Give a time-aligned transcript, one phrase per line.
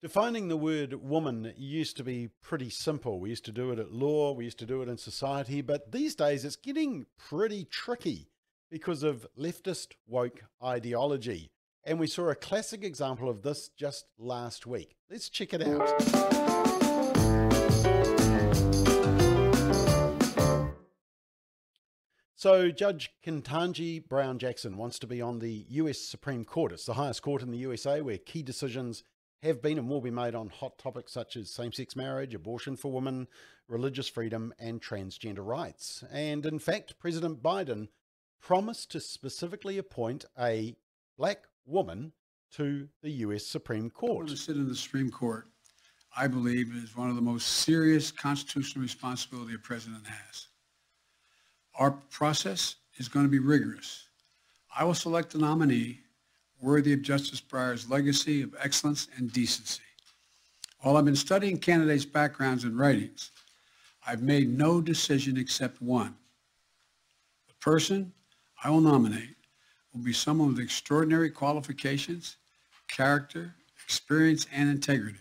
[0.00, 3.18] Defining the word woman used to be pretty simple.
[3.18, 5.90] We used to do it at law, we used to do it in society, but
[5.90, 8.30] these days it's getting pretty tricky
[8.70, 11.50] because of leftist woke ideology.
[11.82, 14.94] And we saw a classic example of this just last week.
[15.10, 15.88] Let's check it out.
[22.36, 26.70] So, Judge Ketanji Brown Jackson wants to be on the US Supreme Court.
[26.70, 29.02] It's the highest court in the USA where key decisions
[29.42, 32.76] have been and will be made on hot topics such as same sex marriage, abortion
[32.76, 33.28] for women,
[33.68, 36.02] religious freedom, and transgender rights.
[36.12, 37.88] And in fact, President Biden
[38.40, 40.76] promised to specifically appoint a
[41.16, 42.12] black woman
[42.52, 44.28] to the US Supreme Court.
[44.28, 45.46] To sit in the Supreme Court,
[46.16, 50.48] I believe, is one of the most serious constitutional responsibility a president has.
[51.78, 54.08] Our process is going to be rigorous.
[54.76, 56.00] I will select a nominee
[56.60, 59.82] worthy of Justice Breyer's legacy of excellence and decency.
[60.80, 63.30] While I've been studying candidates' backgrounds and writings,
[64.06, 66.16] I've made no decision except one.
[67.48, 68.12] The person
[68.62, 69.36] I will nominate
[69.92, 72.36] will be someone with extraordinary qualifications,
[72.88, 75.18] character, experience, and integrity.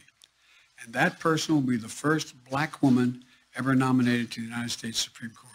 [0.84, 3.24] And that person will be the first black woman
[3.56, 5.54] ever nominated to the United States Supreme Court.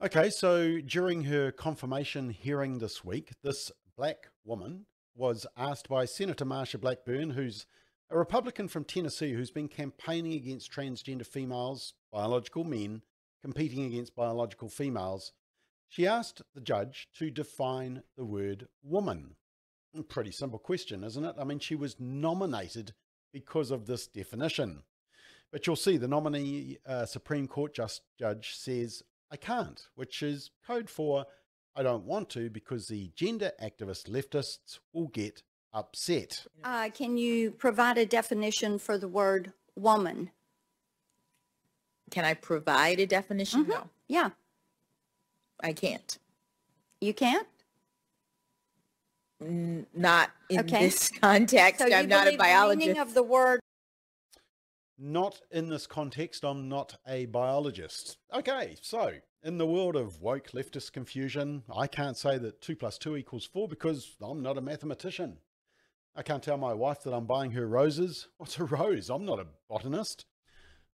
[0.00, 6.44] Okay, so during her confirmation hearing this week, this black woman was asked by Senator
[6.44, 7.66] Marsha Blackburn, who's
[8.08, 13.02] a Republican from Tennessee who's been campaigning against transgender females, biological men,
[13.42, 15.32] competing against biological females.
[15.88, 19.34] She asked the judge to define the word woman.
[20.08, 21.34] Pretty simple question, isn't it?
[21.36, 22.94] I mean, she was nominated
[23.32, 24.84] because of this definition.
[25.50, 30.52] But you'll see the nominee uh, Supreme Court just judge says, I can't, which is
[30.64, 31.26] code for
[31.78, 36.44] I don't want to because the gender activist leftists will get upset.
[36.64, 40.32] Uh, can you provide a definition for the word woman?
[42.10, 43.64] Can I provide a definition?
[43.64, 43.68] Mhm.
[43.68, 44.30] No, Yeah,
[45.60, 46.18] I can't.
[47.00, 47.46] you can't?
[49.40, 50.86] N- Not in Okay.
[50.86, 51.78] this context.
[51.78, 53.60] So I'm not a believe the meaning of the word
[54.98, 58.18] Not in this context, I'm not a biologist.
[58.34, 59.12] Okay, so
[59.42, 63.44] in the world of woke leftist confusion, I can't say that 2 plus 2 equals
[63.44, 65.38] 4 because I'm not a mathematician.
[66.16, 68.28] I can't tell my wife that I'm buying her roses.
[68.38, 69.08] What's a rose?
[69.08, 70.26] I'm not a botanist.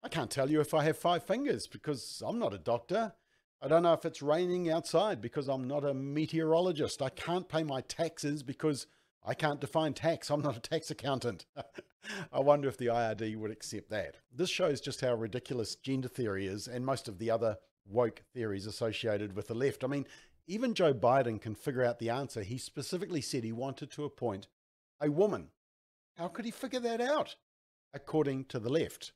[0.03, 3.12] I can't tell you if I have five fingers because I'm not a doctor.
[3.61, 7.03] I don't know if it's raining outside because I'm not a meteorologist.
[7.03, 8.87] I can't pay my taxes because
[9.23, 10.31] I can't define tax.
[10.31, 11.45] I'm not a tax accountant.
[12.33, 14.17] I wonder if the IRD would accept that.
[14.34, 18.67] This shows just how ridiculous gender theory is and most of the other woke theories
[18.67, 19.85] associated with the left.
[19.85, 20.07] I mean,
[20.47, 22.43] even Joe Biden can figure out the answer.
[22.43, 24.49] He specifically said he wanted to appoint
[25.01, 25.49] a woman.
[26.17, 27.37] How could he figure that out?
[27.95, 29.13] According to the left.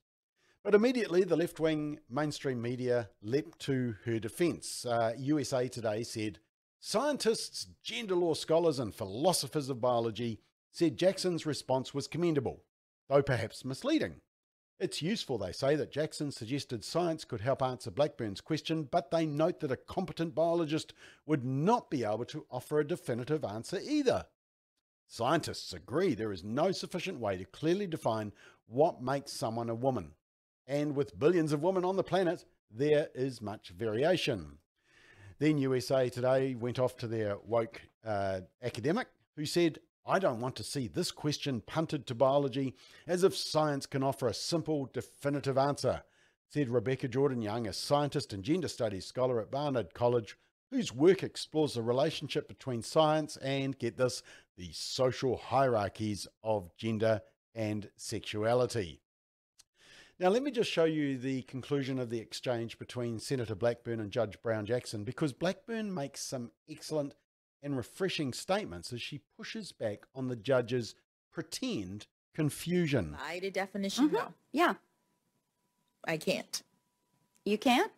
[0.63, 4.87] But immediately, the left wing mainstream media leapt to her defense.
[4.87, 6.39] Uh, USA Today said
[6.81, 10.41] scientists, gender law scholars, and philosophers of biology
[10.73, 12.63] said Jackson's response was commendable,
[13.09, 14.23] though perhaps misleading.
[14.81, 19.25] It's useful, they say, that Jackson suggested science could help answer Blackburn's question, but they
[19.25, 20.93] note that a competent biologist
[21.27, 24.27] would not be able to offer a definitive answer either.
[25.07, 28.33] Scientists agree there is no sufficient way to clearly define
[28.67, 30.13] what makes someone a woman.
[30.67, 34.59] And with billions of women on the planet, there is much variation.
[35.39, 40.55] Then USA Today went off to their woke uh, academic who said, I don't want
[40.57, 42.75] to see this question punted to biology
[43.07, 46.03] as if science can offer a simple, definitive answer,
[46.51, 50.37] said Rebecca Jordan Young, a scientist and gender studies scholar at Barnard College,
[50.71, 54.23] whose work explores the relationship between science and, get this,
[54.59, 57.23] the social hierarchies of gender
[57.55, 59.01] and sexuality.
[60.21, 64.11] Now, let me just show you the conclusion of the exchange between Senator Blackburn and
[64.11, 67.15] Judge Brown Jackson because Blackburn makes some excellent
[67.65, 70.95] and refreshing statements as she pushes back on the judge's
[71.33, 73.15] pretend confusion.
[73.17, 74.11] Provide a definition?
[74.11, 74.13] Mhm.
[74.13, 74.75] No, Yeah,
[76.07, 76.63] I can't.
[77.45, 77.91] you can't?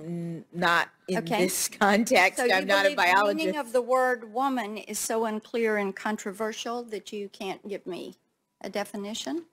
[0.00, 1.44] N- Not in Okay.
[1.44, 2.38] this context.
[2.38, 5.94] So I'm not a believe the meaning of the word woman is so unclear and
[5.94, 8.16] controversial that you can't give me
[8.60, 9.46] a definition?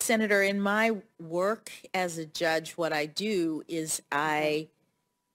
[0.00, 4.68] Senator, in my work as a judge, what I do is I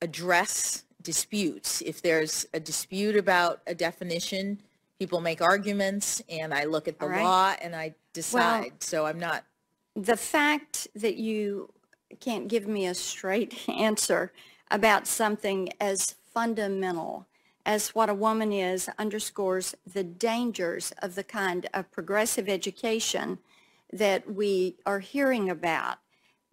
[0.01, 1.81] address disputes.
[1.81, 4.61] If there's a dispute about a definition,
[4.99, 7.23] people make arguments and I look at the right.
[7.23, 8.83] law and I decide.
[8.83, 9.43] So I'm not,
[9.95, 11.71] The fact that you
[12.19, 14.31] can't give me a straight answer
[14.69, 17.27] about something as fundamental
[17.65, 23.37] as what a woman is underscores the dangers of the kind of progressive education
[23.93, 25.97] that we are hearing about.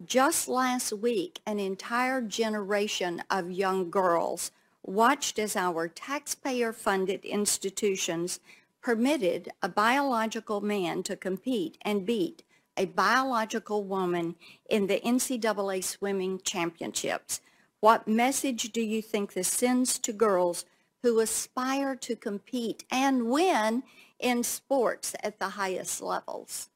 [0.05, 4.51] Just last week, an entire generation of young girls
[4.81, 8.39] watched as our taxpayer-funded institutions
[8.81, 12.43] permitted a biological man to compete and beat
[12.77, 14.35] a biological woman
[14.69, 17.41] in the NCAA swimming championships.
[17.81, 20.63] What message do you think this sends to girls
[21.03, 23.83] who aspire to compete and win
[24.17, 26.69] in sports at the highest levels?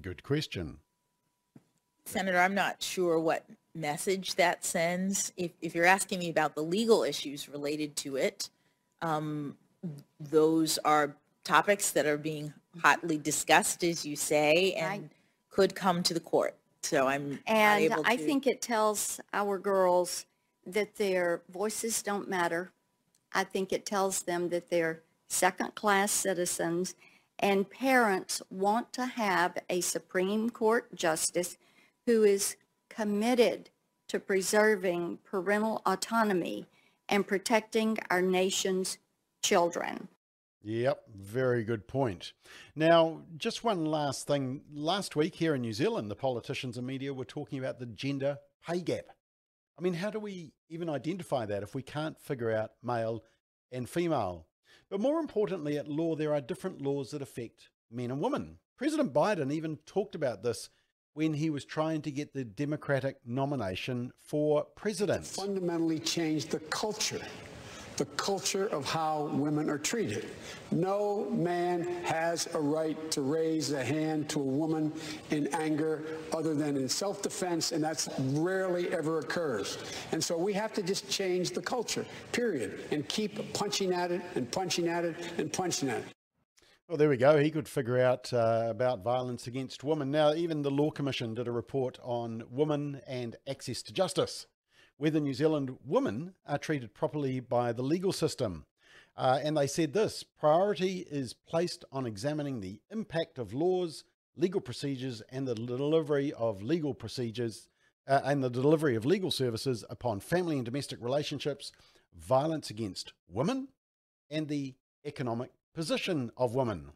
[0.00, 0.78] Good question.
[2.10, 5.32] Senator, I'm not sure what message that sends.
[5.36, 8.50] If, if you're asking me about the legal issues related to it,
[9.00, 9.56] um,
[10.18, 11.14] those are
[11.44, 12.52] topics that are being
[12.82, 15.10] hotly discussed, as you say, and Right.
[15.50, 16.56] could come to the court.
[16.82, 20.26] So I'm not And I think it tells our girls
[20.66, 22.72] that their voices don't matter.
[23.32, 26.94] I think it tells them that they're second-class citizens
[27.38, 31.56] and parents want to have a Supreme Court justice
[32.10, 32.56] who is
[32.88, 33.70] committed
[34.08, 36.66] to preserving parental autonomy
[37.08, 38.98] and protecting our nation's
[39.44, 40.08] children.
[40.64, 42.32] Yep, very good point.
[42.74, 44.62] Now, just one last thing.
[44.72, 48.38] Last week here in New Zealand, the politicians and media were talking about the gender
[48.66, 49.04] pay gap.
[49.78, 53.22] I mean, how do we even identify that if we can't figure out male
[53.70, 54.48] and female?
[54.90, 58.58] But more importantly, at law, there are different laws that affect men and women.
[58.76, 60.70] President Biden even talked about this
[61.14, 65.26] when he was trying to get the Democratic nomination for president.
[65.26, 67.20] fundamentally changed the culture,
[67.96, 70.26] the culture of how women are treated.
[70.70, 74.92] No man has a right to raise a hand to a woman
[75.30, 79.78] in anger other than in self-defense, and that's rarely ever occurs.
[80.12, 84.22] And so we have to just change the culture, period, and keep punching at it
[84.36, 86.04] and punching at it and punching at it.
[86.90, 87.38] Well, there we go.
[87.38, 90.10] He could figure out uh, about violence against women.
[90.10, 94.48] Now, even the Law Commission did a report on women and access to justice,
[94.96, 98.66] whether New Zealand women are treated properly by the legal system.
[99.16, 104.02] Uh, and they said this priority is placed on examining the impact of laws,
[104.34, 107.68] legal procedures, and the delivery of legal procedures
[108.08, 111.70] uh, and the delivery of legal services upon family and domestic relationships,
[112.18, 113.68] violence against women,
[114.28, 114.74] and the
[115.06, 116.92] economic position of woman.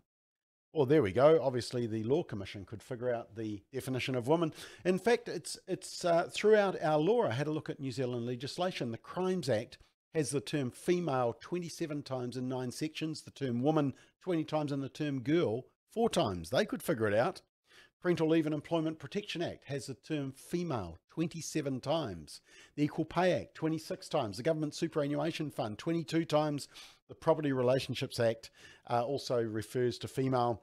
[0.72, 1.40] Well, there we go.
[1.40, 4.52] Obviously, the Law Commission could figure out the definition of woman.
[4.84, 7.28] In fact, it's it's uh, throughout our law.
[7.28, 8.90] I had a look at New Zealand legislation.
[8.90, 9.78] The Crimes Act
[10.14, 14.82] has the term female 27 times in nine sections, the term woman 20 times, and
[14.82, 16.50] the term girl four times.
[16.50, 17.40] They could figure it out.
[18.04, 22.42] Parental Leave and Employment Protection Act has the term female 27 times.
[22.76, 24.36] The Equal Pay Act 26 times.
[24.36, 26.68] The Government Superannuation Fund 22 times.
[27.08, 28.50] The Property Relationships Act
[28.90, 30.60] uh, also refers to female.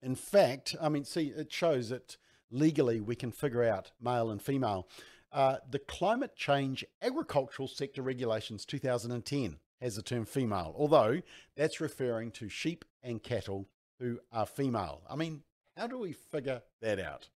[0.00, 2.16] In fact, I mean, see, it shows that
[2.50, 4.88] legally we can figure out male and female.
[5.30, 11.20] Uh, the Climate Change Agricultural Sector Regulations 2010 has the term female, although
[11.54, 13.68] that's referring to sheep and cattle
[13.98, 15.02] who are female.
[15.10, 15.42] I mean,
[15.78, 17.28] how do we figure that out?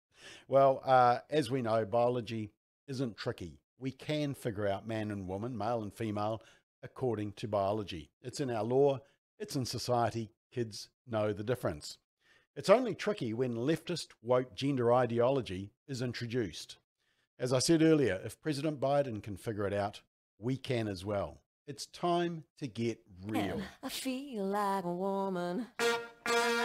[0.49, 2.51] Well, uh, as we know, biology
[2.89, 3.61] isn't tricky.
[3.79, 6.43] We can figure out man and woman, male and female,
[6.83, 8.11] according to biology.
[8.23, 9.01] It's in our law,
[9.39, 10.31] it's in society.
[10.53, 11.99] Kids know the difference.
[12.57, 16.79] It's only tricky when leftist woke gender ideology is introduced.
[17.39, 20.01] As I said earlier, if President Biden can figure it out,
[20.39, 21.41] we can as well.
[21.67, 23.61] It's time to get real.
[23.83, 25.67] I feel like a woman.
[26.27, 26.61] Hey!